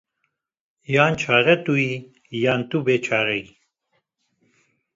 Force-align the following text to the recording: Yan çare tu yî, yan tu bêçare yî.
Yan 0.95 1.13
çare 1.21 1.55
tu 1.63 1.73
yî, 1.83 1.93
yan 2.43 2.61
tu 2.69 2.77
bêçare 2.85 3.37
yî. 3.43 3.51